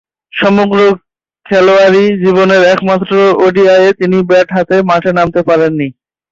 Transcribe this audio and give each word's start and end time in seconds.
সমগ্র 0.33 0.79
খেলোয়াড়ী 1.45 2.03
জীবনের 2.23 2.61
একমাত্র 2.73 3.11
ওডিআইয়ে 3.45 3.91
তিনি 3.99 4.17
ব্যাট 4.29 4.47
হাতে 4.55 4.75
মাঠে 4.89 5.11
নামতে 5.17 5.41
পারেননি। 5.49 5.87